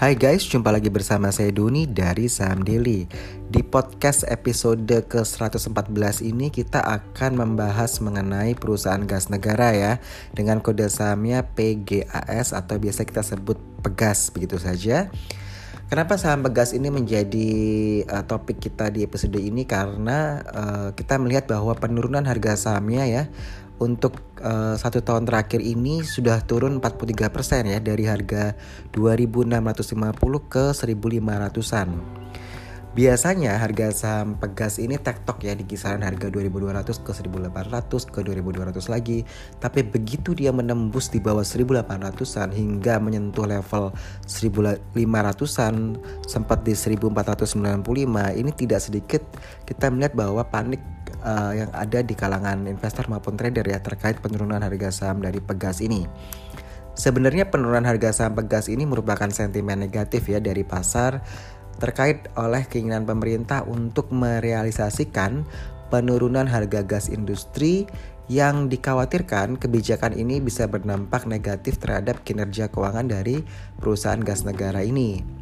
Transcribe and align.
Hai 0.00 0.16
guys, 0.16 0.48
jumpa 0.48 0.72
lagi 0.72 0.88
bersama 0.88 1.28
saya 1.28 1.52
Doni 1.52 1.84
dari 1.84 2.24
Saham 2.24 2.64
Daily. 2.64 3.04
Di 3.52 3.60
podcast 3.60 4.24
episode 4.24 4.88
ke-114 4.88 6.24
ini 6.24 6.48
kita 6.48 6.80
akan 6.80 7.36
membahas 7.36 8.00
mengenai 8.00 8.56
perusahaan 8.56 9.04
gas 9.04 9.28
negara 9.28 9.76
ya 9.76 9.92
dengan 10.32 10.64
kode 10.64 10.88
sahamnya 10.88 11.44
PGAS 11.52 12.56
atau 12.56 12.80
biasa 12.80 13.04
kita 13.04 13.20
sebut 13.20 13.60
Pegas 13.84 14.32
begitu 14.32 14.56
saja. 14.56 15.12
Kenapa 15.92 16.16
saham 16.16 16.48
Pegas 16.48 16.72
ini 16.72 16.88
menjadi 16.88 17.52
uh, 18.08 18.24
topik 18.24 18.56
kita 18.56 18.88
di 18.88 19.04
episode 19.04 19.36
ini 19.36 19.68
karena 19.68 20.40
uh, 20.48 20.88
kita 20.96 21.20
melihat 21.20 21.44
bahwa 21.44 21.76
penurunan 21.76 22.24
harga 22.24 22.56
sahamnya 22.56 23.04
ya 23.04 23.22
untuk 23.80 24.20
uh, 24.44 24.76
satu 24.76 25.00
tahun 25.00 25.24
terakhir 25.24 25.64
ini 25.64 26.04
sudah 26.04 26.44
turun 26.44 26.78
43% 26.78 27.32
ya 27.64 27.80
dari 27.80 28.04
harga 28.04 28.52
2.650 28.92 30.52
ke 30.52 30.64
1.500-an. 30.76 32.20
Biasanya 32.90 33.54
harga 33.54 33.94
saham 33.94 34.34
Pegas 34.34 34.82
ini 34.82 34.98
tektok 34.98 35.46
ya 35.46 35.54
di 35.54 35.62
kisaran 35.62 36.02
harga 36.02 36.26
2200 36.26 36.90
ke 37.06 37.14
1800 37.14 37.86
ke 37.86 38.20
2200 38.26 38.90
lagi. 38.90 39.22
Tapi 39.62 39.86
begitu 39.86 40.34
dia 40.34 40.50
menembus 40.50 41.06
di 41.06 41.22
bawah 41.22 41.46
1800-an 41.46 42.50
hingga 42.50 42.98
menyentuh 42.98 43.46
level 43.46 43.94
1500-an 44.26 46.02
sempat 46.26 46.66
di 46.66 46.74
1495 46.74 47.78
ini 48.34 48.50
tidak 48.58 48.80
sedikit 48.82 49.22
kita 49.70 49.86
melihat 49.86 50.18
bahwa 50.18 50.42
panik 50.42 50.82
uh, 51.24 51.52
yang 51.56 51.70
ada 51.72 52.00
di 52.04 52.12
kalangan 52.12 52.66
investor 52.66 53.08
maupun 53.08 53.36
trader 53.36 53.64
ya 53.64 53.80
terkait 53.80 54.18
penurunan 54.20 54.60
harga 54.60 54.90
saham 54.92 55.22
dari 55.24 55.40
Pegas 55.40 55.80
ini. 55.80 56.04
Sebenarnya 56.96 57.48
penurunan 57.48 57.86
harga 57.88 58.12
saham 58.12 58.36
Pegas 58.36 58.68
ini 58.68 58.84
merupakan 58.84 59.28
sentimen 59.32 59.80
negatif 59.80 60.28
ya 60.28 60.42
dari 60.42 60.66
pasar 60.66 61.24
terkait 61.80 62.28
oleh 62.36 62.68
keinginan 62.68 63.08
pemerintah 63.08 63.64
untuk 63.64 64.12
merealisasikan 64.12 65.48
penurunan 65.88 66.44
harga 66.44 66.84
gas 66.84 67.08
industri 67.08 67.88
yang 68.30 68.70
dikhawatirkan 68.70 69.58
kebijakan 69.58 70.14
ini 70.14 70.38
bisa 70.38 70.70
berdampak 70.70 71.26
negatif 71.26 71.82
terhadap 71.82 72.22
kinerja 72.22 72.70
keuangan 72.70 73.10
dari 73.10 73.42
perusahaan 73.80 74.22
gas 74.22 74.46
negara 74.46 74.86
ini. 74.86 75.39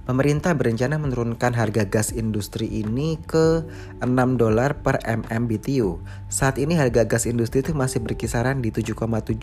Pemerintah 0.00 0.56
berencana 0.56 0.96
menurunkan 0.96 1.52
harga 1.52 1.84
gas 1.84 2.10
industri 2.10 2.66
ini 2.66 3.20
ke 3.20 3.62
6 4.00 4.08
dolar 4.40 4.80
per 4.80 4.98
MMBTU. 5.04 6.00
Saat 6.32 6.56
ini 6.56 6.74
harga 6.74 7.04
gas 7.04 7.28
industri 7.28 7.60
itu 7.60 7.76
masih 7.76 8.00
berkisaran 8.00 8.64
di 8.64 8.72
7,7 8.72 8.96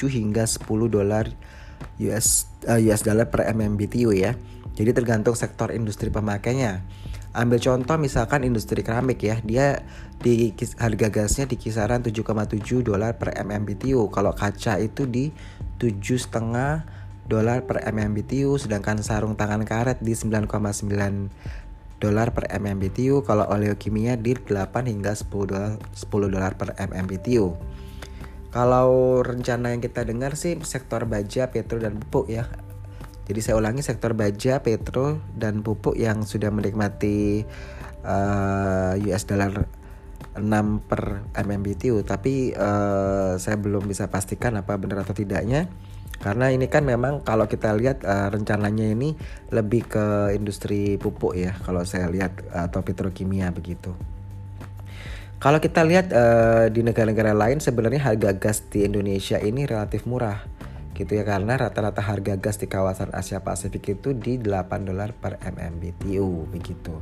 hingga 0.09 0.50
10 0.50 0.66
dolar 0.89 1.30
US 2.02 2.50
uh, 2.66 2.81
US 2.81 3.02
dollar 3.05 3.30
per 3.30 3.45
MMBTU 3.53 4.11
ya. 4.17 4.33
Jadi 4.73 4.97
tergantung 4.97 5.38
sektor 5.38 5.69
industri 5.73 6.09
pemakainya. 6.09 6.81
Ambil 7.38 7.61
contoh 7.61 8.02
misalkan 8.02 8.41
industri 8.41 8.81
keramik 8.81 9.22
ya, 9.22 9.38
dia 9.45 9.85
di 10.17 10.58
harga 10.81 11.08
gasnya 11.13 11.45
di 11.45 11.53
kisaran 11.61 12.02
7,7 12.02 12.81
dolar 12.81 13.13
per 13.22 13.38
MMBTU. 13.38 14.09
Kalau 14.09 14.33
kaca 14.33 14.81
itu 14.81 15.05
di 15.05 15.30
7,5 15.78 17.06
dolar 17.28 17.67
per 17.67 17.83
MMBTU 17.83 18.56
sedangkan 18.56 19.03
sarung 19.03 19.36
tangan 19.36 19.67
karet 19.67 20.00
di 20.00 20.16
9,9 20.16 20.88
dolar 21.97 22.30
per 22.31 22.47
MMBTU 22.53 23.25
kalau 23.25 23.44
oleokimia 23.50 24.16
di 24.16 24.38
8 24.38 24.88
hingga 24.88 25.11
10 25.14 25.28
dolar 25.50 25.75
10 25.75 26.34
dolar 26.34 26.52
per 26.56 26.73
MMBTU. 26.80 27.58
Kalau 28.47 29.22
rencana 29.22 29.75
yang 29.75 29.84
kita 29.84 30.08
dengar 30.08 30.39
sih 30.39 30.56
sektor 30.64 31.03
baja, 31.06 31.52
petro 31.52 31.78
dan 31.78 32.00
pupuk 32.00 32.31
ya. 32.31 32.47
Jadi 33.28 33.44
saya 33.44 33.59
ulangi 33.59 33.84
sektor 33.84 34.16
baja, 34.16 34.64
petro 34.64 35.19
dan 35.36 35.59
pupuk 35.59 36.00
yang 36.00 36.24
sudah 36.24 36.47
menikmati 36.47 37.44
uh, 38.07 38.96
eh, 38.96 39.07
US 39.12 39.28
dollar 39.28 39.68
6 40.38 40.85
per 40.85 41.28
MMBTU 41.34 42.06
tapi 42.06 42.53
uh, 42.53 43.35
saya 43.41 43.57
belum 43.57 43.90
bisa 43.90 44.07
pastikan 44.07 44.53
apa 44.56 44.78
benar 44.78 45.01
atau 45.01 45.18
tidaknya 45.18 45.66
karena 46.17 46.50
ini 46.50 46.66
kan 46.66 46.81
memang 46.81 47.22
kalau 47.22 47.45
kita 47.45 47.78
lihat 47.78 48.01
uh, 48.01 48.33
rencananya 48.33 48.89
ini 48.89 49.13
lebih 49.53 49.85
ke 49.85 50.33
industri 50.33 50.97
pupuk 50.97 51.38
ya 51.38 51.53
kalau 51.61 51.85
saya 51.85 52.09
lihat 52.09 52.41
atau 52.50 52.81
petrokimia 52.81 53.53
begitu. 53.53 53.94
Kalau 55.38 55.61
kita 55.61 55.85
lihat 55.85 56.09
uh, 56.09 56.66
di 56.73 56.81
negara-negara 56.81 57.38
lain 57.38 57.61
sebenarnya 57.61 58.01
harga 58.01 58.33
gas 58.33 58.66
di 58.73 58.89
Indonesia 58.89 59.38
ini 59.38 59.69
relatif 59.69 60.09
murah 60.09 60.41
gitu 60.97 61.13
ya 61.13 61.22
karena 61.22 61.53
rata-rata 61.61 62.01
harga 62.01 62.41
gas 62.41 62.57
di 62.57 62.66
kawasan 62.66 63.13
Asia 63.13 63.45
Pasifik 63.45 64.01
itu 64.01 64.17
di 64.17 64.41
8 64.41 64.89
dolar 64.89 65.13
per 65.13 65.38
MMBTU 65.45 66.50
begitu. 66.50 66.97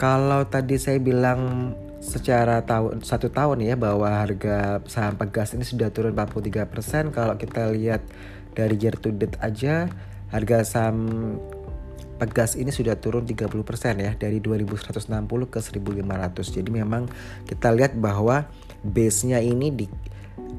Kalau 0.00 0.48
tadi 0.48 0.80
saya 0.80 0.96
bilang 1.04 1.76
secara 2.04 2.60
tahun 2.60 3.00
satu 3.00 3.32
tahun 3.32 3.64
ya 3.64 3.80
bahwa 3.80 4.04
harga 4.04 4.84
saham 4.84 5.16
Pegas 5.16 5.56
ini 5.56 5.64
sudah 5.64 5.88
turun 5.88 6.12
43% 6.12 7.08
kalau 7.08 7.34
kita 7.40 7.72
lihat 7.72 8.04
dari 8.52 8.76
year 8.76 9.00
to 9.00 9.08
date 9.08 9.40
aja 9.40 9.88
harga 10.28 10.62
saham 10.68 10.98
Pegas 12.14 12.54
ini 12.54 12.70
sudah 12.70 12.94
turun 13.00 13.26
30% 13.26 13.50
ya 13.98 14.12
dari 14.14 14.38
2160 14.38 15.00
ke 15.50 15.58
1500 15.58 16.56
jadi 16.60 16.70
memang 16.70 17.10
kita 17.48 17.74
lihat 17.74 17.96
bahwa 17.98 18.46
base-nya 18.84 19.42
ini 19.42 19.72
di 19.72 19.86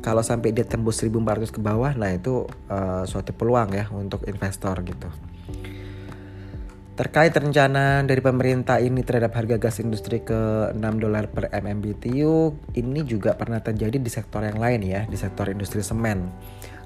kalau 0.03 0.19
sampai 0.25 0.51
dia 0.51 0.67
tembus 0.67 0.99
1400 0.99 1.55
ke 1.55 1.61
bawah 1.61 1.93
nah 1.95 2.11
itu 2.11 2.49
uh, 2.67 3.07
suatu 3.07 3.31
peluang 3.31 3.71
ya 3.71 3.87
untuk 3.93 4.27
investor 4.27 4.81
gitu 4.83 5.07
Terkait 6.95 7.35
rencana 7.35 8.07
dari 8.07 8.23
pemerintah 8.23 8.79
ini 8.79 9.03
terhadap 9.03 9.35
harga 9.35 9.59
gas 9.59 9.83
industri 9.83 10.23
ke 10.23 10.71
6 10.71 10.79
dolar 10.79 11.27
per 11.27 11.51
MMBTU, 11.51 12.55
ini 12.79 13.03
juga 13.03 13.35
pernah 13.35 13.59
terjadi 13.59 13.99
di 13.99 14.07
sektor 14.07 14.39
yang 14.47 14.55
lain 14.55 14.79
ya, 14.79 15.03
di 15.03 15.19
sektor 15.19 15.51
industri 15.51 15.83
semen. 15.83 16.31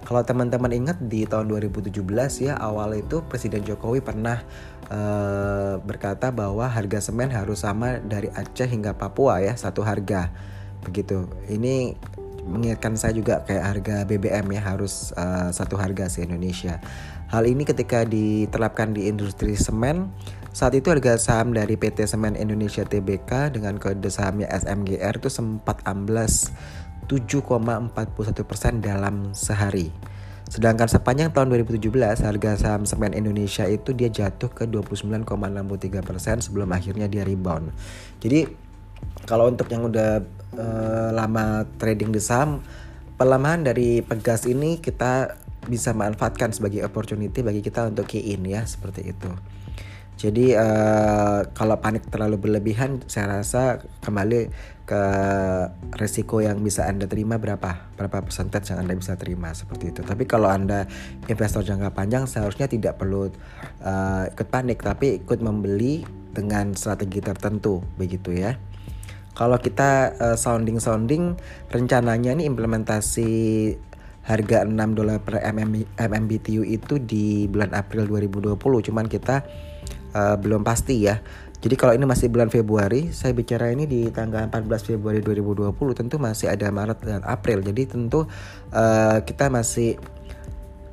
Kalau 0.01 0.25
teman-teman 0.25 0.73
ingat 0.73 0.97
di 0.97 1.29
tahun 1.29 1.53
2017 1.53 2.01
ya 2.41 2.57
awal 2.57 2.97
itu 2.97 3.21
Presiden 3.29 3.61
Jokowi 3.61 4.01
pernah 4.01 4.41
uh, 4.89 5.77
berkata 5.77 6.33
bahwa 6.33 6.65
harga 6.65 7.05
semen 7.05 7.29
harus 7.29 7.61
sama 7.61 8.01
dari 8.01 8.33
Aceh 8.33 8.65
hingga 8.65 8.97
Papua 8.97 9.45
ya, 9.45 9.53
satu 9.53 9.85
harga. 9.85 10.33
Begitu. 10.89 11.29
Ini 11.53 11.93
mengingatkan 12.49 12.97
saya 12.97 13.13
juga 13.13 13.45
kayak 13.45 13.63
harga 13.63 13.95
BBM 14.09 14.49
ya 14.57 14.61
harus 14.65 15.13
uh, 15.13 15.53
satu 15.53 15.77
harga 15.77 16.09
se 16.09 16.25
Indonesia. 16.25 16.81
Hal 17.29 17.45
ini 17.45 17.61
ketika 17.63 18.03
diterapkan 18.03 18.97
di 18.97 19.05
industri 19.05 19.53
semen, 19.53 20.09
saat 20.49 20.73
itu 20.73 20.89
harga 20.89 21.15
saham 21.21 21.53
dari 21.53 21.77
PT 21.77 22.09
Semen 22.09 22.33
Indonesia 22.33 22.81
Tbk 22.81 23.53
dengan 23.53 23.77
kode 23.77 24.09
sahamnya 24.09 24.49
SMGR 24.49 25.21
itu 25.21 25.29
sempat 25.29 25.85
amblas 25.85 26.49
7,41% 27.05 27.93
dalam 28.81 29.29
sehari. 29.38 29.93
Sedangkan 30.49 30.89
sepanjang 30.89 31.29
tahun 31.29 31.53
2017 31.61 32.25
harga 32.25 32.51
saham 32.57 32.81
semen 32.89 33.13
Indonesia 33.13 33.69
itu 33.69 33.93
dia 33.93 34.09
jatuh 34.09 34.49
ke 34.49 34.65
29,63% 34.65 35.29
sebelum 36.49 36.69
akhirnya 36.73 37.05
dia 37.05 37.21
rebound. 37.21 37.69
Jadi 38.17 38.69
kalau 39.29 39.51
untuk 39.51 39.69
yang 39.69 39.85
udah 39.85 40.25
uh, 40.57 41.09
lama 41.13 41.65
trading 41.77 42.09
di 42.09 42.21
saham, 42.21 42.63
pelemahan 43.19 43.67
dari 43.67 44.01
pegas 44.01 44.47
ini 44.49 44.79
kita 44.79 45.37
bisa 45.67 45.91
manfaatkan 45.91 46.55
sebagai 46.55 46.81
opportunity 46.87 47.43
bagi 47.43 47.59
kita 47.59 47.91
untuk 47.91 48.07
key 48.07 48.33
in 48.33 48.47
ya 48.47 48.63
seperti 48.63 49.11
itu. 49.11 49.31
Jadi 50.19 50.51
uh, 50.51 51.47
kalau 51.55 51.79
panik 51.79 52.11
terlalu 52.11 52.35
berlebihan, 52.35 52.99
saya 53.07 53.39
rasa 53.39 53.79
kembali 54.03 54.51
ke 54.83 55.03
resiko 55.95 56.43
yang 56.43 56.59
bisa 56.59 56.83
anda 56.91 57.07
terima 57.07 57.39
berapa, 57.39 57.88
berapa 57.95 58.27
persentage 58.27 58.68
yang 58.68 58.83
anda 58.83 59.00
bisa 59.00 59.15
terima 59.15 59.56
seperti 59.56 59.95
itu. 59.95 60.03
Tapi 60.03 60.27
kalau 60.27 60.51
anda 60.51 60.91
investor 61.31 61.63
jangka 61.63 61.95
panjang, 61.95 62.27
seharusnya 62.27 62.68
tidak 62.68 63.00
perlu 63.00 63.31
uh, 63.79 64.24
ikut 64.27 64.47
panik, 64.51 64.83
tapi 64.83 65.24
ikut 65.24 65.39
membeli 65.39 66.03
dengan 66.35 66.75
strategi 66.75 67.24
tertentu, 67.24 67.79
begitu 67.95 68.35
ya. 68.35 68.59
Kalau 69.37 69.57
kita 69.61 70.13
uh, 70.19 70.37
sounding 70.37 70.81
sounding, 70.81 71.37
rencananya 71.71 72.35
ini 72.35 72.49
implementasi 72.49 73.31
harga 74.29 74.61
6 74.61 74.77
dolar 74.93 75.17
per 75.25 75.41
MMBTU 75.97 76.61
itu 76.61 77.01
di 77.01 77.49
bulan 77.49 77.73
April 77.73 78.05
2020 78.05 78.61
cuman 78.61 79.05
kita 79.09 79.41
uh, 80.13 80.35
belum 80.37 80.61
pasti 80.61 81.09
ya. 81.09 81.17
Jadi 81.59 81.75
kalau 81.75 81.91
ini 81.91 82.07
masih 82.07 82.31
bulan 82.31 82.47
Februari 82.47 83.11
saya 83.11 83.35
bicara 83.35 83.67
ini 83.73 83.83
di 83.83 84.07
tanggal 84.13 84.47
14 84.47 84.95
Februari 84.95 85.19
2020 85.19 85.75
tentu 85.97 86.15
masih 86.15 86.47
ada 86.47 86.69
Maret 86.71 86.99
dan 87.03 87.21
April. 87.25 87.65
Jadi 87.65 87.83
tentu 87.89 88.29
uh, 88.71 89.17
kita 89.25 89.51
masih 89.51 89.99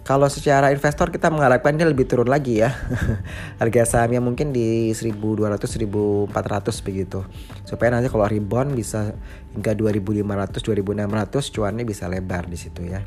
kalau 0.07 0.31
secara 0.31 0.71
investor 0.71 1.11
kita 1.11 1.29
mengharapkan 1.35 1.75
dia 1.75 1.91
lebih 1.91 2.07
turun 2.07 2.31
lagi 2.31 2.63
ya 2.63 2.71
harga 3.61 3.83
sahamnya 3.83 4.23
mungkin 4.23 4.55
di 4.55 4.95
1200 4.95 5.59
1400 5.59 6.87
begitu 6.87 7.27
supaya 7.67 7.99
nanti 7.99 8.07
kalau 8.07 8.31
rebound 8.31 8.79
bisa 8.79 9.19
hingga 9.53 9.75
2500 9.75 10.63
2600 10.63 11.55
cuannya 11.59 11.85
bisa 11.85 12.07
lebar 12.07 12.47
di 12.47 12.55
situ 12.55 12.87
ya 12.87 13.03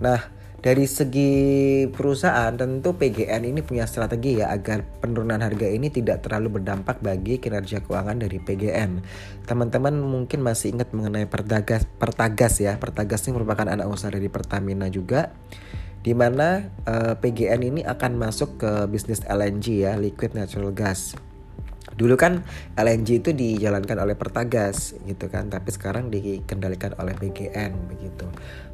Nah, 0.00 0.16
dari 0.60 0.88
segi 0.88 1.32
perusahaan 1.92 2.52
tentu 2.56 2.96
PGN 2.96 3.48
ini 3.48 3.60
punya 3.60 3.84
strategi 3.84 4.40
ya 4.40 4.48
agar 4.52 4.84
penurunan 5.00 5.40
harga 5.40 5.68
ini 5.68 5.92
tidak 5.92 6.24
terlalu 6.24 6.60
berdampak 6.60 7.04
bagi 7.04 7.36
kinerja 7.36 7.84
keuangan 7.84 8.16
dari 8.16 8.40
PGN. 8.40 9.04
Teman-teman 9.44 10.00
mungkin 10.00 10.40
masih 10.40 10.72
ingat 10.76 10.92
mengenai 10.96 11.28
Pertagas, 11.28 11.84
Pertagas 11.84 12.60
ya. 12.60 12.80
Pertagas 12.80 13.24
ini 13.28 13.36
merupakan 13.40 13.68
anak 13.68 13.88
usaha 13.88 14.12
dari 14.12 14.32
Pertamina 14.32 14.88
juga 14.88 15.32
di 16.00 16.16
mana 16.16 16.72
uh, 16.88 17.12
eh, 17.12 17.14
PGN 17.20 17.60
ini 17.60 17.80
akan 17.84 18.16
masuk 18.16 18.60
ke 18.60 18.70
bisnis 18.88 19.20
LNG 19.28 19.84
ya, 19.84 19.96
liquid 20.00 20.32
natural 20.32 20.72
gas. 20.72 21.16
Dulu 22.00 22.16
kan 22.16 22.40
LNG 22.80 23.20
itu 23.20 23.30
dijalankan 23.36 24.00
oleh 24.00 24.16
Pertagas 24.16 24.96
gitu 25.04 25.28
kan, 25.28 25.52
tapi 25.52 25.68
sekarang 25.68 26.08
dikendalikan 26.08 26.96
oleh 26.96 27.12
PGN 27.12 27.92
begitu. 27.92 28.24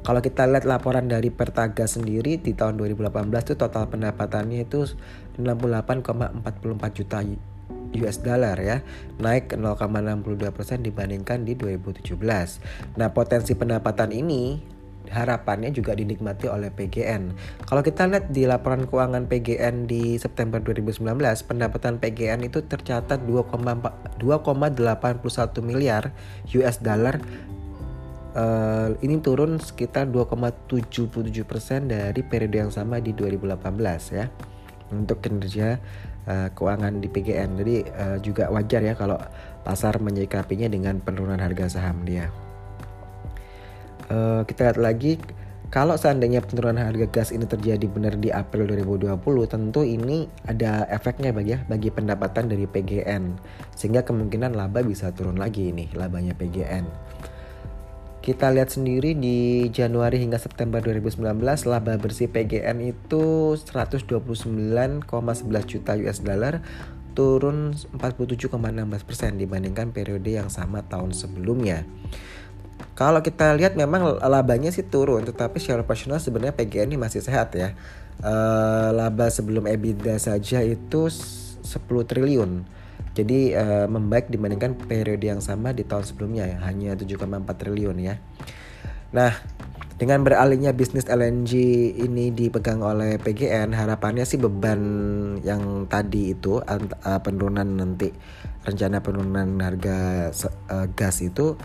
Kalau 0.06 0.23
kita 0.23 0.46
lihat 0.46 0.62
laporan 0.62 1.11
dari 1.11 1.34
Pertagas 1.34 1.99
sendiri 1.99 2.38
di 2.38 2.55
tahun 2.55 2.78
2018 2.78 3.26
itu 3.26 3.55
total 3.58 3.90
pendapatannya 3.90 4.62
itu 4.62 4.87
68,44 5.43 6.99
juta 7.02 7.19
US 7.96 8.20
dollar 8.20 8.58
ya 8.61 8.84
naik 9.19 9.56
0,62% 9.56 10.87
dibandingkan 10.87 11.43
di 11.43 11.58
2017. 11.58 12.14
Nah 12.94 13.08
potensi 13.11 13.56
pendapatan 13.56 14.12
ini 14.12 14.75
harapannya 15.11 15.70
juga 15.73 15.94
dinikmati 15.94 16.49
oleh 16.50 16.70
PGN. 16.73 17.35
Kalau 17.67 17.82
kita 17.82 18.06
lihat 18.08 18.31
di 18.31 18.47
laporan 18.49 18.87
keuangan 18.88 19.26
PGN 19.26 19.91
di 19.91 20.17
September 20.17 20.58
2019, 20.62 21.03
pendapatan 21.47 21.99
PGN 21.99 22.47
itu 22.47 22.62
tercatat 22.64 23.23
2,81 23.26 24.20
miliar 25.62 26.11
US 26.55 26.76
dollar. 26.81 27.19
Uh, 28.37 28.93
ini 29.00 29.17
turun 29.25 29.56
sekitar 29.56 30.12
2,77 30.12 31.49
persen 31.49 31.88
dari 31.88 32.20
periode 32.20 32.69
yang 32.69 32.69
sama 32.69 33.00
di 33.00 33.17
2018 33.17 33.56
ya 34.12 34.29
untuk 34.93 35.25
kinerja 35.25 35.81
uh, 36.29 36.49
keuangan 36.52 37.00
di 37.00 37.09
PGN. 37.09 37.50
Jadi 37.56 37.76
uh, 37.88 38.20
juga 38.20 38.52
wajar 38.52 38.85
ya 38.85 38.93
kalau 38.93 39.17
pasar 39.64 39.97
menyikapinya 40.05 40.69
dengan 40.69 41.00
penurunan 41.00 41.41
harga 41.41 41.81
saham 41.81 42.05
dia 42.05 42.29
uh, 44.11 44.43
kita 44.47 44.70
lihat 44.70 44.79
lagi 44.81 45.19
kalau 45.67 45.99
seandainya 45.99 46.47
penurunan 46.47 46.79
harga 46.79 47.11
gas 47.11 47.35
ini 47.35 47.43
terjadi 47.43 47.91
benar 47.91 48.14
di 48.23 48.31
April 48.31 48.70
2020, 48.70 49.19
tentu 49.50 49.82
ini 49.82 50.31
ada 50.47 50.87
efeknya 50.87 51.35
bagi 51.35 51.58
ya 51.58 51.67
bagi 51.67 51.91
pendapatan 51.91 52.47
dari 52.47 52.70
PGN. 52.70 53.35
Sehingga 53.75 54.06
kemungkinan 54.06 54.55
laba 54.55 54.87
bisa 54.87 55.11
turun 55.11 55.43
lagi 55.43 55.75
ini 55.75 55.91
labanya 55.99 56.38
PGN. 56.38 56.87
Kita 58.23 58.50
lihat 58.55 58.75
sendiri 58.75 59.14
di 59.19 59.67
Januari 59.70 60.23
hingga 60.23 60.38
September 60.38 60.79
2019 60.82 61.23
laba 61.67 61.94
bersih 61.99 62.31
PGN 62.31 62.82
itu 62.87 63.55
129,11 63.59 65.02
juta 65.67 65.93
US 65.99 66.19
dollar 66.23 66.62
turun 67.17 67.73
47,16% 67.97 69.41
dibandingkan 69.41 69.91
periode 69.91 70.31
yang 70.31 70.47
sama 70.52 70.87
tahun 70.87 71.11
sebelumnya. 71.11 71.82
Kalau 72.96 73.20
kita 73.20 73.52
lihat 73.52 73.76
memang 73.76 74.20
labanya 74.25 74.73
sih 74.73 74.84
turun, 74.84 75.25
tetapi 75.25 75.61
secara 75.61 75.84
operasional 75.84 76.17
sebenarnya 76.17 76.56
PGN 76.56 76.96
ini 76.96 76.99
masih 77.00 77.20
sehat 77.20 77.52
ya. 77.52 77.76
Uh, 78.25 78.96
laba 78.96 79.28
sebelum 79.28 79.69
EBITDA 79.69 80.17
saja 80.17 80.64
itu 80.64 81.12
10 81.12 81.61
triliun. 82.08 82.64
Jadi 83.12 83.52
uh, 83.52 83.84
membaik 83.88 84.32
dibandingkan 84.32 84.76
periode 84.76 85.28
yang 85.28 85.44
sama 85.44 85.76
di 85.76 85.84
tahun 85.84 86.08
sebelumnya 86.08 86.56
ya, 86.56 86.58
hanya 86.64 86.96
7,4 86.96 87.44
triliun 87.44 87.96
ya. 88.00 88.17
Nah, 89.12 89.32
dengan 89.96 90.20
beralihnya 90.20 90.76
bisnis 90.76 91.08
LNG 91.08 91.56
ini 92.00 92.28
dipegang 92.28 92.84
oleh 92.84 93.17
PGN, 93.17 93.73
harapannya 93.73 94.28
sih 94.28 94.37
beban 94.37 94.81
yang 95.40 95.88
tadi 95.88 96.37
itu 96.37 96.61
uh, 96.61 97.20
penurunan 97.25 97.64
nanti 97.64 98.12
rencana 98.64 99.00
penurunan 99.00 99.56
harga 99.56 100.28
uh, 100.69 100.87
gas 100.93 101.25
itu 101.25 101.56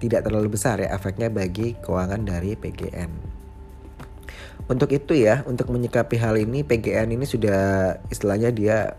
tidak 0.00 0.28
terlalu 0.28 0.52
besar 0.52 0.80
ya 0.80 0.92
efeknya 0.92 1.32
bagi 1.32 1.76
keuangan 1.80 2.22
dari 2.24 2.56
PGN. 2.56 3.10
Untuk 4.66 4.90
itu 4.90 5.14
ya, 5.14 5.46
untuk 5.46 5.70
menyikapi 5.70 6.18
hal 6.18 6.34
ini 6.42 6.66
PGN 6.66 7.14
ini 7.14 7.22
sudah 7.22 7.94
istilahnya 8.10 8.50
dia 8.50 8.98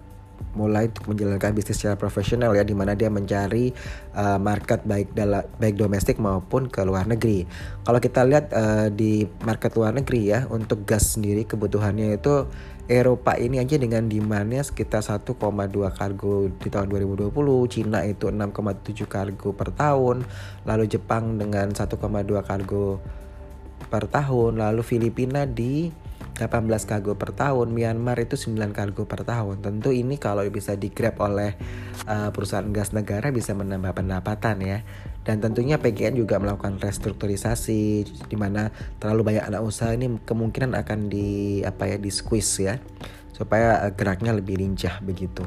mulai 0.54 0.90
untuk 0.90 1.14
menjalankan 1.14 1.54
bisnis 1.54 1.82
secara 1.82 1.98
profesional 1.98 2.54
ya 2.54 2.66
di 2.66 2.74
mana 2.74 2.94
dia 2.94 3.10
mencari 3.10 3.74
uh, 4.14 4.38
market 4.42 4.86
baik 4.86 5.14
dalam 5.14 5.46
baik 5.58 5.78
domestik 5.78 6.18
maupun 6.22 6.70
ke 6.70 6.82
luar 6.86 7.06
negeri. 7.10 7.46
Kalau 7.86 8.00
kita 8.02 8.26
lihat 8.26 8.54
uh, 8.54 8.88
di 8.90 9.26
market 9.46 9.74
luar 9.78 9.94
negeri 9.98 10.34
ya 10.34 10.46
untuk 10.50 10.86
gas 10.86 11.18
sendiri 11.18 11.46
kebutuhannya 11.46 12.18
itu 12.18 12.50
Eropa 12.88 13.36
ini 13.36 13.60
aja 13.60 13.76
dengan 13.76 14.08
demandnya 14.08 14.64
sekitar 14.64 15.04
1,2 15.04 15.36
kargo 15.92 16.48
di 16.48 16.72
tahun 16.72 16.88
2020, 16.88 17.36
Cina 17.68 18.08
itu 18.08 18.32
6,7 18.32 19.04
kargo 19.12 19.52
per 19.52 19.76
tahun, 19.76 20.24
lalu 20.64 20.88
Jepang 20.88 21.36
dengan 21.36 21.76
1,2 21.76 22.00
kargo 22.48 23.04
per 23.92 24.08
tahun, 24.08 24.64
lalu 24.64 24.82
Filipina 24.88 25.44
di 25.44 25.92
18 26.38 26.70
kargo 26.86 27.18
per 27.18 27.34
tahun, 27.34 27.74
Myanmar 27.74 28.22
itu 28.22 28.38
9 28.38 28.70
kargo 28.70 29.10
per 29.10 29.26
tahun. 29.26 29.66
Tentu 29.66 29.90
ini 29.90 30.22
kalau 30.22 30.46
bisa 30.54 30.78
digrab 30.78 31.18
oleh 31.18 31.58
uh, 32.06 32.30
perusahaan 32.30 32.70
gas 32.70 32.94
negara 32.94 33.34
bisa 33.34 33.58
menambah 33.58 33.98
pendapatan 33.98 34.62
ya. 34.62 34.86
Dan 35.26 35.42
tentunya 35.42 35.82
PGN 35.82 36.16
juga 36.16 36.38
melakukan 36.38 36.78
restrukturisasi 36.78 37.82
di 38.30 38.38
mana 38.38 38.70
terlalu 39.02 39.34
banyak 39.34 39.44
anak 39.50 39.66
usaha 39.66 39.92
ini 39.92 40.22
kemungkinan 40.24 40.78
akan 40.78 41.10
di 41.10 41.60
apa 41.66 41.90
ya 41.90 41.98
di 41.98 42.14
squeeze 42.14 42.54
ya 42.64 42.78
supaya 43.34 43.84
uh, 43.84 43.92
geraknya 43.92 44.32
lebih 44.32 44.62
lincah 44.62 44.98
begitu 45.04 45.46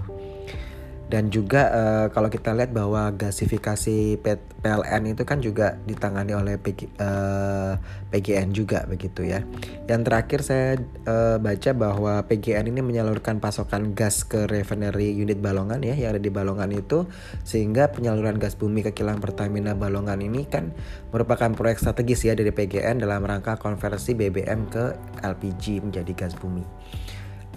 dan 1.10 1.26
juga 1.26 1.62
uh, 1.74 2.06
kalau 2.14 2.30
kita 2.30 2.54
lihat 2.54 2.70
bahwa 2.70 3.10
gasifikasi 3.10 4.22
PLN 4.22 5.10
itu 5.10 5.26
kan 5.26 5.42
juga 5.42 5.74
ditangani 5.82 6.38
oleh 6.38 6.54
PG, 6.54 6.86
uh, 6.86 6.86
eh, 7.02 7.72
PGN 8.14 8.54
juga 8.54 8.86
begitu 8.86 9.26
ya. 9.26 9.42
Yang 9.90 10.02
terakhir 10.06 10.40
saya 10.46 10.68
uh, 11.10 11.42
baca 11.42 11.70
bahwa 11.74 12.22
PGN 12.30 12.70
ini 12.70 12.80
menyalurkan 12.86 13.42
pasokan 13.42 13.90
gas 13.98 14.22
ke 14.22 14.46
refinery 14.46 15.10
unit 15.10 15.42
Balongan 15.42 15.82
ya 15.82 15.98
yang 15.98 16.14
ada 16.14 16.22
di 16.22 16.30
Balongan 16.30 16.70
itu 16.70 17.10
sehingga 17.42 17.90
penyaluran 17.90 18.38
gas 18.38 18.54
bumi 18.54 18.86
ke 18.86 18.94
kilang 18.94 19.18
Pertamina 19.18 19.74
Balongan 19.74 20.22
ini 20.22 20.46
kan 20.46 20.70
merupakan 21.10 21.50
proyek 21.50 21.82
strategis 21.82 22.22
ya 22.22 22.38
dari 22.38 22.54
PGN 22.54 23.02
dalam 23.02 23.26
rangka 23.26 23.58
konversi 23.58 24.14
BBM 24.14 24.70
ke 24.70 24.94
LPG 25.26 25.82
menjadi 25.82 26.12
gas 26.14 26.38
bumi. 26.38 26.62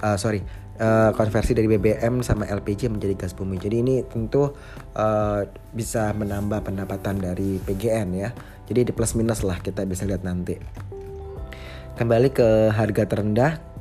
Uh, 0.01 0.18
sorry 0.18 0.42
uh, 0.80 1.12
konversi 1.13 1.53
dari 1.53 1.68
BBM 1.70 2.22
sama 2.22 2.48
LPG 2.48 2.89
menjadi 2.89 3.13
gas 3.18 3.34
bumi. 3.36 3.60
Jadi 3.60 3.75
ini 3.82 3.96
tentu 4.06 4.53
uh, 4.96 5.42
bisa 5.74 6.13
menambah 6.15 6.63
pendapatan 6.63 7.22
dari 7.22 7.60
PGN 7.62 8.08
ya. 8.15 8.30
Jadi 8.70 8.89
di 8.89 8.92
plus 8.96 9.13
minus 9.20 9.44
lah 9.44 9.60
kita 9.60 9.84
bisa 9.84 10.08
lihat 10.08 10.24
nanti. 10.24 10.56
Kembali 11.94 12.30
ke 12.34 12.74
harga 12.74 13.03
terendah 13.06 13.73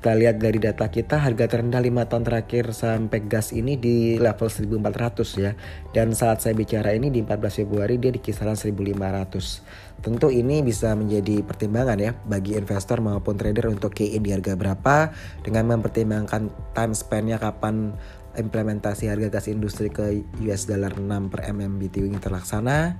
kita 0.00 0.16
lihat 0.16 0.40
dari 0.40 0.56
data 0.56 0.88
kita 0.88 1.20
harga 1.20 1.44
terendah 1.44 1.76
5 1.76 2.08
tahun 2.08 2.24
terakhir 2.24 2.72
sampai 2.72 3.20
gas 3.28 3.52
ini 3.52 3.76
di 3.76 4.16
level 4.16 4.48
1400 4.48 5.44
ya. 5.44 5.52
Dan 5.92 6.16
saat 6.16 6.40
saya 6.40 6.56
bicara 6.56 6.96
ini 6.96 7.12
di 7.12 7.20
14 7.20 7.60
Februari 7.60 8.00
dia 8.00 8.08
di 8.08 8.16
kisaran 8.16 8.56
1500 8.56 10.00
tentu 10.00 10.32
ini 10.32 10.64
bisa 10.64 10.96
menjadi 10.96 11.44
pertimbangan 11.44 12.00
ya 12.00 12.16
bagi 12.24 12.56
investor 12.56 13.04
maupun 13.04 13.36
trader 13.36 13.68
untuk 13.68 13.92
key 13.92 14.16
di 14.16 14.32
harga 14.32 14.56
berapa 14.56 15.12
dengan 15.44 15.76
mempertimbangkan 15.76 16.48
time 16.72 16.96
span-nya 16.96 17.36
kapan 17.36 17.92
implementasi 18.40 19.12
harga 19.12 19.28
gas 19.28 19.52
industri 19.52 19.92
ke 19.92 20.24
US 20.40 20.64
dollar 20.64 20.96
6 20.96 21.28
per 21.28 21.44
MMBTU 21.52 22.08
ini 22.08 22.16
terlaksana. 22.16 22.96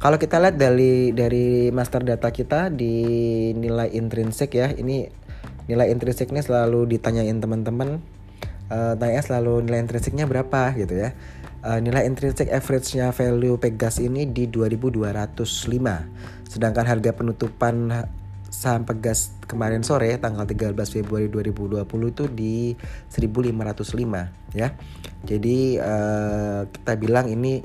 Kalau 0.00 0.16
kita 0.16 0.40
lihat 0.40 0.56
dari 0.56 1.12
dari 1.12 1.68
master 1.68 2.00
data 2.02 2.32
kita 2.32 2.72
di 2.72 2.96
nilai 3.52 3.92
intrinsik 3.92 4.56
ya 4.56 4.72
ini 4.72 5.19
nilai 5.66 5.92
intrinsiknya 5.92 6.40
selalu 6.40 6.86
ditanyain 6.96 7.36
teman-teman 7.36 8.00
uh, 8.70 8.94
tanya 8.96 9.20
selalu 9.20 9.66
nilai 9.66 9.82
intrinsiknya 9.84 10.24
berapa 10.24 10.72
gitu 10.78 10.94
ya. 10.96 11.12
Uh, 11.60 11.76
nilai 11.76 12.08
intrinsik 12.08 12.48
average-nya 12.48 13.12
value 13.12 13.60
Pegas 13.60 14.00
ini 14.00 14.24
di 14.24 14.48
2205 14.48 15.44
sedangkan 16.48 16.88
harga 16.88 17.12
penutupan 17.12 18.08
saham 18.48 18.88
Pegas 18.88 19.36
kemarin 19.44 19.84
sore 19.84 20.16
tanggal 20.16 20.48
13 20.48 20.72
Februari 20.88 21.28
2020 21.28 21.84
itu 21.84 22.24
di 22.32 22.56
1505 23.12 24.56
ya. 24.56 24.72
Jadi 25.20 25.76
uh, 25.76 26.64
kita 26.64 26.92
bilang 26.96 27.28
ini 27.28 27.60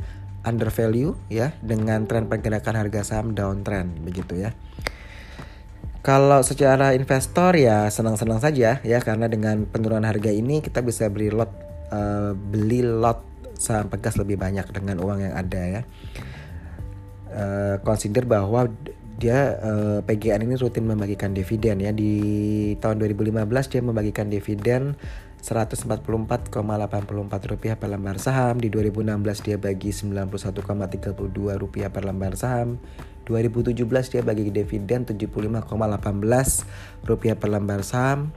under 0.46 0.70
value 0.70 1.16
ya 1.32 1.56
dengan 1.64 2.06
tren 2.06 2.28
pergerakan 2.30 2.76
harga 2.78 3.02
saham 3.02 3.34
downtrend 3.34 3.98
begitu 4.06 4.38
ya 4.38 4.54
kalau 6.06 6.46
secara 6.46 6.94
investor 6.94 7.58
ya 7.58 7.90
senang-senang 7.90 8.38
saja 8.38 8.78
ya 8.86 8.98
karena 9.02 9.26
dengan 9.26 9.66
penurunan 9.66 10.06
harga 10.06 10.30
ini 10.30 10.62
kita 10.62 10.86
bisa 10.86 11.10
beli 11.10 11.34
lot 11.34 11.50
uh, 11.90 12.38
beli 12.38 12.86
lot 12.86 13.26
saham 13.58 13.90
pegas 13.90 14.14
lebih 14.22 14.38
banyak 14.38 14.70
dengan 14.70 15.02
uang 15.02 15.26
yang 15.26 15.34
ada 15.34 15.62
ya. 15.66 15.82
Uh, 17.34 17.82
consider 17.82 18.30
bahwa 18.30 18.70
dia 19.16 19.56
uh, 19.64 19.98
eh, 19.98 20.00
PGN 20.04 20.44
ini 20.44 20.56
rutin 20.60 20.86
membagikan 20.86 21.34
dividen 21.34 21.82
ya. 21.82 21.90
Di 21.96 22.14
tahun 22.78 23.02
2015 23.02 23.72
dia 23.72 23.82
membagikan 23.82 24.28
dividen 24.28 25.00
144,84 25.40 26.52
rupiah 27.50 27.76
per 27.80 27.90
lembar 27.90 28.20
saham. 28.22 28.60
Di 28.60 28.68
2016 28.68 29.48
dia 29.48 29.58
bagi 29.58 29.90
91,32 29.90 31.16
rupiah 31.56 31.90
per 31.90 32.04
lembar 32.06 32.36
saham 32.36 32.78
2017 33.26 33.82
dia 34.14 34.22
bagi 34.22 34.54
dividen 34.54 35.04
75,18 35.04 35.66
rupiah 37.10 37.36
per 37.36 37.50
lembar 37.50 37.82
saham. 37.82 38.30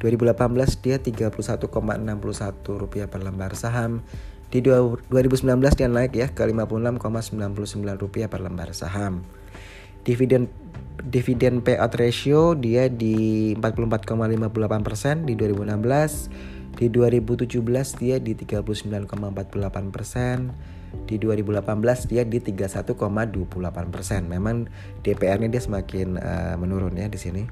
2018 0.00 0.84
dia 0.84 0.96
31,61 1.00 1.72
rupiah 2.76 3.08
per 3.08 3.20
lembar 3.24 3.52
saham. 3.56 4.04
Di 4.52 4.60
2019 4.60 5.78
dia 5.78 5.88
naik 5.88 6.12
ya 6.16 6.28
ke 6.28 6.44
56,99 6.44 7.00
rupiah 7.96 8.28
per 8.28 8.40
lembar 8.44 8.76
saham. 8.76 9.24
Dividen 10.04 10.48
dividen 11.00 11.64
payout 11.64 11.96
ratio 11.96 12.52
dia 12.52 12.92
di 12.92 13.56
44,58% 13.56 14.84
persen 14.84 15.24
di 15.24 15.32
2016 15.32 16.76
di 16.76 16.86
2017 16.92 18.00
dia 18.00 18.16
di 18.20 18.32
39,48% 18.36 19.88
persen 19.88 20.38
di 21.06 21.18
2018 21.18 22.10
dia 22.10 22.22
di 22.22 22.38
31,28%. 22.38 22.94
Memang 24.26 24.66
DPR-nya 25.02 25.48
dia 25.50 25.62
semakin 25.62 26.18
uh, 26.18 26.54
menurun 26.58 26.94
ya 26.98 27.06
di 27.10 27.18
sini. 27.18 27.42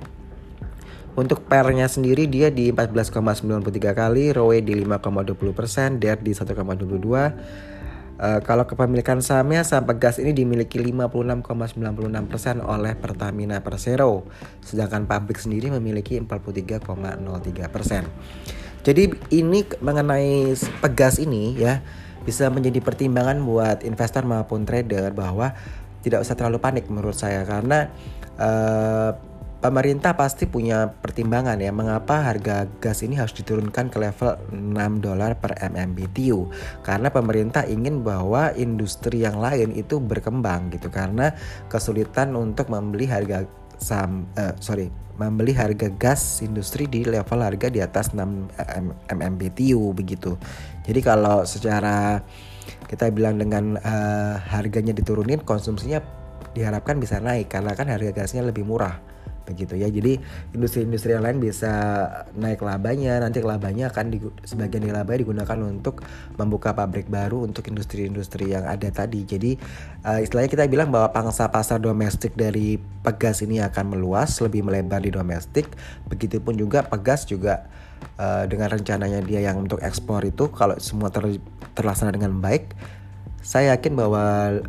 Untuk 1.18 1.50
pernya 1.50 1.90
sendiri 1.90 2.30
dia 2.30 2.46
di 2.54 2.70
14,93 2.70 3.42
kali, 3.90 4.30
ROE 4.30 4.62
di 4.62 4.78
5,20%, 4.86 5.98
DER 5.98 6.18
di 6.22 6.30
1,22 6.30 7.74
Uh, 8.18 8.42
kalau 8.42 8.66
kepemilikan 8.66 9.22
sahamnya 9.22 9.62
saham 9.62 9.86
Pegas 9.86 10.18
ini 10.18 10.34
dimiliki 10.34 10.82
56,96% 10.82 12.58
oleh 12.66 12.98
Pertamina 12.98 13.62
Persero, 13.62 14.26
sedangkan 14.58 15.06
pabrik 15.06 15.38
sendiri 15.38 15.70
memiliki 15.70 16.18
43,03%. 16.18 16.82
Jadi 18.82 19.14
ini 19.30 19.62
mengenai 19.78 20.50
Pegas 20.82 21.22
ini 21.22 21.62
ya 21.62 21.78
bisa 22.28 22.52
menjadi 22.52 22.84
pertimbangan 22.84 23.40
buat 23.40 23.88
investor 23.88 24.28
maupun 24.28 24.68
trader 24.68 25.16
bahwa 25.16 25.56
tidak 26.04 26.20
usah 26.20 26.36
terlalu 26.36 26.60
panik 26.60 26.84
menurut 26.92 27.16
saya. 27.16 27.40
Karena 27.48 27.88
uh, 28.36 29.16
pemerintah 29.64 30.12
pasti 30.12 30.44
punya 30.44 30.92
pertimbangan 30.92 31.56
ya 31.56 31.72
mengapa 31.72 32.28
harga 32.28 32.68
gas 32.84 33.00
ini 33.00 33.16
harus 33.16 33.32
diturunkan 33.32 33.88
ke 33.88 33.96
level 33.96 34.36
6 34.52 34.76
dolar 35.00 35.40
per 35.40 35.58
MMBTU 35.58 36.52
karena 36.86 37.10
pemerintah 37.10 37.66
ingin 37.66 38.06
bahwa 38.06 38.54
industri 38.54 39.24
yang 39.24 39.40
lain 39.40 39.72
itu 39.72 39.96
berkembang 39.96 40.68
gitu. 40.76 40.92
Karena 40.92 41.32
kesulitan 41.72 42.36
untuk 42.36 42.68
membeli 42.68 43.08
harga 43.08 43.48
saham 43.78 44.26
uh, 44.36 44.54
sorry 44.58 44.90
membeli 45.18 45.50
harga 45.50 45.90
gas 45.90 46.42
industri 46.46 46.86
di 46.86 47.02
level 47.02 47.42
harga 47.42 47.66
di 47.66 47.82
atas 47.82 48.14
6 48.14 48.22
MMBTU 49.10 49.90
begitu. 49.90 50.38
Jadi 50.86 51.00
kalau 51.02 51.42
secara 51.42 52.22
kita 52.86 53.10
bilang 53.10 53.34
dengan 53.34 53.74
uh, 53.82 54.38
harganya 54.38 54.94
diturunin 54.94 55.42
konsumsinya 55.42 55.98
diharapkan 56.54 57.02
bisa 57.02 57.18
naik 57.18 57.50
karena 57.50 57.74
kan 57.74 57.90
harga 57.90 58.14
gasnya 58.14 58.46
lebih 58.46 58.62
murah 58.62 59.02
begitu 59.48 59.80
ya. 59.80 59.88
Jadi 59.88 60.20
industri-industri 60.52 61.16
yang 61.16 61.24
lain 61.24 61.40
bisa 61.40 61.72
naik 62.36 62.60
labanya 62.60 63.16
nanti 63.24 63.40
labanya 63.40 63.88
akan 63.88 64.12
di, 64.12 64.20
sebagian 64.44 64.84
dari 64.84 64.92
labanya 64.92 65.24
digunakan 65.24 65.58
untuk 65.64 66.04
membuka 66.36 66.76
pabrik 66.76 67.08
baru 67.08 67.48
untuk 67.48 67.64
industri-industri 67.72 68.52
yang 68.52 68.68
ada 68.68 68.92
tadi. 68.92 69.24
Jadi 69.24 69.56
uh, 70.04 70.20
istilahnya 70.20 70.52
kita 70.52 70.64
bilang 70.68 70.92
bahwa 70.92 71.08
pangsa 71.10 71.48
pasar 71.48 71.80
domestik 71.80 72.36
dari 72.36 72.76
pegas 72.76 73.40
ini 73.40 73.64
akan 73.64 73.96
meluas 73.96 74.36
lebih 74.44 74.68
melebar 74.68 75.00
di 75.00 75.08
domestik. 75.08 75.72
Begitupun 76.12 76.60
juga 76.60 76.84
pegas 76.84 77.24
juga 77.24 77.64
uh, 78.20 78.44
dengan 78.44 78.68
rencananya 78.68 79.24
dia 79.24 79.40
yang 79.40 79.64
untuk 79.64 79.80
ekspor 79.80 80.28
itu 80.28 80.52
kalau 80.52 80.76
semua 80.76 81.08
ter, 81.08 81.40
terlaksana 81.72 82.12
dengan 82.12 82.36
baik 82.36 82.76
saya 83.48 83.72
yakin 83.72 83.96
bahwa 83.96 84.24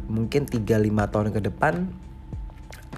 mungkin 0.08 0.48
3-5 0.48 0.64
tahun 1.12 1.28
ke 1.36 1.42
depan 1.52 1.90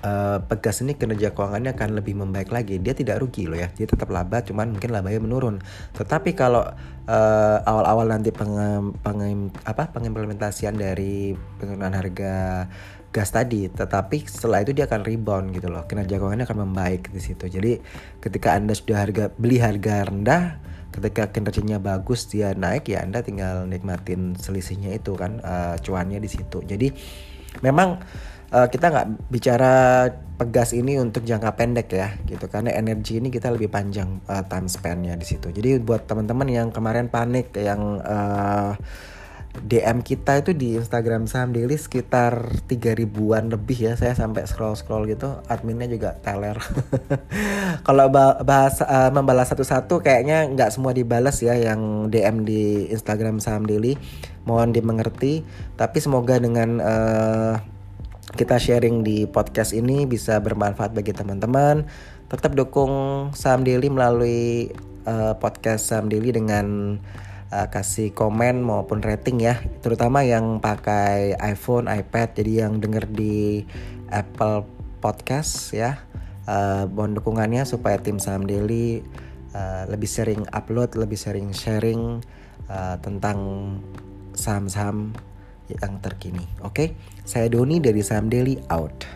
uh, 0.03 0.43
Pegas 0.45 0.81
ini 0.83 0.97
kinerja 0.97 1.33
keuangannya 1.33 1.73
akan 1.73 1.97
lebih 1.97 2.17
membaik 2.17 2.49
lagi. 2.49 2.77
Dia 2.77 2.93
tidak 2.93 3.21
rugi 3.21 3.47
loh 3.47 3.57
ya, 3.57 3.69
dia 3.73 3.87
tetap 3.87 4.09
laba, 4.09 4.41
cuman 4.41 4.77
mungkin 4.77 4.91
labanya 4.93 5.21
menurun. 5.21 5.61
Tetapi 5.95 6.33
kalau 6.37 6.65
uh, 7.07 7.57
awal-awal 7.63 8.09
nanti 8.09 8.29
peng, 8.33 8.53
peng, 9.01 9.49
pengimplementasian 9.65 10.77
dari 10.77 11.33
penurunan 11.61 11.93
harga 11.93 12.67
gas 13.11 13.29
tadi, 13.35 13.67
tetapi 13.67 14.23
setelah 14.23 14.63
itu 14.63 14.71
dia 14.71 14.87
akan 14.87 15.03
rebound 15.03 15.51
gitu 15.51 15.67
loh. 15.67 15.83
Kinerja 15.83 16.15
keuangannya 16.15 16.47
akan 16.47 16.59
membaik 16.67 17.11
di 17.11 17.19
situ. 17.19 17.45
Jadi 17.51 17.77
ketika 18.23 18.55
anda 18.55 18.71
sudah 18.71 19.03
harga 19.03 19.27
beli 19.35 19.59
harga 19.59 20.07
rendah, 20.07 20.63
ketika 20.95 21.27
kinerjanya 21.31 21.79
bagus 21.79 22.27
dia 22.31 22.55
naik 22.55 22.87
ya 22.87 23.03
anda 23.03 23.19
tinggal 23.19 23.67
nikmatin 23.67 24.35
selisihnya 24.39 24.95
itu 24.95 25.15
kan 25.19 25.43
uh, 25.43 25.75
cuannya 25.83 26.23
di 26.23 26.29
situ. 26.31 26.63
Jadi 26.63 26.91
memang 27.59 27.99
uh, 28.51 28.67
kita 28.67 28.85
nggak 28.91 29.07
bicara 29.31 29.73
pegas 30.35 30.75
ini 30.75 30.99
untuk 30.99 31.23
jangka 31.23 31.55
pendek 31.55 31.89
ya 31.95 32.13
gitu. 32.27 32.45
Karena 32.51 32.75
energi 32.75 33.17
ini 33.17 33.31
kita 33.31 33.49
lebih 33.49 33.71
panjang 33.71 34.21
uh, 34.27 34.43
time 34.45 34.67
span-nya 34.67 35.15
di 35.15 35.25
situ. 35.25 35.49
Jadi 35.49 35.79
buat 35.81 36.05
teman-teman 36.05 36.47
yang 36.51 36.67
kemarin 36.69 37.07
panik 37.07 37.55
yang 37.55 38.03
uh, 38.03 38.75
DM 39.51 39.99
kita 39.99 40.39
itu 40.39 40.55
di 40.55 40.79
Instagram 40.79 41.27
saham 41.27 41.51
daily 41.51 41.75
sekitar 41.75 42.63
3 42.71 42.95
ribuan 42.95 43.51
lebih 43.51 43.91
ya. 43.91 43.93
Saya 43.99 44.15
sampai 44.15 44.47
scroll 44.47 44.79
scroll 44.79 45.11
gitu 45.11 45.43
adminnya 45.51 45.91
juga 45.91 46.15
teler. 46.23 46.55
Kalau 47.87 48.07
bahas 48.41 48.79
uh, 48.79 49.11
membalas 49.11 49.51
satu-satu 49.51 49.99
kayaknya 49.99 50.47
nggak 50.55 50.71
semua 50.71 50.95
dibalas 50.95 51.43
ya 51.43 51.53
yang 51.59 52.07
DM 52.07 52.47
di 52.47 52.87
Instagram 52.95 53.43
saham 53.43 53.67
daily. 53.67 53.99
Mohon 54.47 54.71
dimengerti. 54.71 55.43
Tapi 55.75 55.97
semoga 55.99 56.39
dengan 56.39 56.79
uh, 56.79 57.53
kita 58.37 58.61
sharing 58.61 59.01
di 59.01 59.25
podcast 59.25 59.73
ini 59.73 60.05
bisa 60.05 60.37
bermanfaat 60.37 60.93
bagi 60.93 61.11
teman-teman. 61.11 61.89
Tetap 62.29 62.55
dukung 62.55 62.91
Sam 63.35 63.65
Daily 63.65 63.91
melalui 63.91 64.71
uh, 65.09 65.35
podcast 65.35 65.89
Sam 65.89 66.07
Daily 66.07 66.31
dengan 66.31 66.95
uh, 67.51 67.67
kasih 67.67 68.15
komen 68.15 68.63
maupun 68.63 69.03
rating 69.03 69.43
ya, 69.43 69.59
terutama 69.83 70.23
yang 70.23 70.63
pakai 70.63 71.35
iPhone, 71.41 71.91
iPad. 71.91 72.37
Jadi 72.37 72.63
yang 72.63 72.79
denger 72.79 73.09
di 73.11 73.65
Apple 74.13 74.63
Podcast 75.03 75.73
ya, 75.75 75.99
uh, 76.47 76.87
mohon 76.87 77.17
dukungannya 77.17 77.67
supaya 77.67 77.99
tim 77.99 78.21
Sam 78.21 78.47
Daily 78.47 79.03
uh, 79.51 79.89
lebih 79.91 80.07
sering 80.07 80.47
upload, 80.55 80.95
lebih 80.95 81.19
sering 81.19 81.51
sharing 81.51 82.23
uh, 82.71 82.95
tentang 83.03 83.37
saham-saham 84.31 85.11
yang 85.79 86.03
terkini. 86.03 86.43
Oke, 86.61 86.67
okay? 86.67 86.87
saya 87.23 87.47
Doni 87.47 87.79
dari 87.79 88.03
Saham 88.03 88.27
Daily 88.27 88.59
out. 88.67 89.07